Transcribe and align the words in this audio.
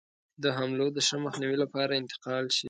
د 0.43 0.45
حملو 0.57 0.87
د 0.95 0.97
ښه 1.07 1.15
مخنیوي 1.25 1.57
لپاره 1.63 1.99
انتقال 2.01 2.43
شي. 2.57 2.59